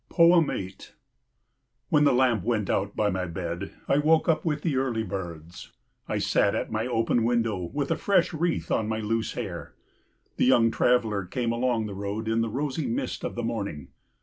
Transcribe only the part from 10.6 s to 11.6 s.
traveller came